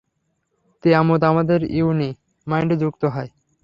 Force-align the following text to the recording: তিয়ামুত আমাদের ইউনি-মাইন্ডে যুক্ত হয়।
তিয়ামুত 0.83 1.21
আমাদের 1.23 1.59
ইউনি-মাইন্ডে 1.71 2.75
যুক্ত 2.77 3.03
হয়। 3.05 3.29